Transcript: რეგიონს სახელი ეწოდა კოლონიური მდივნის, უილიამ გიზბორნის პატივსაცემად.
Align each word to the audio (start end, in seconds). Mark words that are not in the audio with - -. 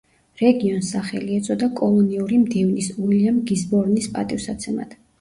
რეგიონს 0.39 0.89
სახელი 0.95 1.35
ეწოდა 1.41 1.69
კოლონიური 1.81 2.41
მდივნის, 2.47 2.91
უილიამ 2.97 3.41
გიზბორნის 3.53 4.13
პატივსაცემად. 4.21 5.03